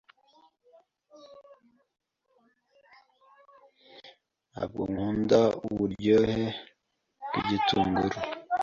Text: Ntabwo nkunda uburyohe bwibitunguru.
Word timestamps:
Ntabwo 4.51 4.81
nkunda 4.91 5.39
uburyohe 5.67 6.41
bwibitunguru. 7.33 8.17